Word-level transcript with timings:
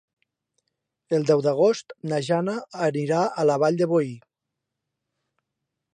El 1.17 1.27
deu 1.31 1.43
d'agost 1.47 1.93
na 2.13 2.19
Jana 2.29 2.57
anirà 2.87 3.21
a 3.43 3.47
la 3.51 3.61
Vall 3.65 3.81
de 3.83 3.93
Boí. 3.95 4.13